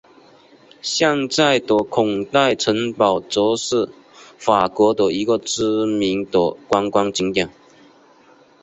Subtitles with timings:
[0.81, 3.87] 现在的孔代城堡则是
[4.35, 7.47] 法国的一个知名的观光景点。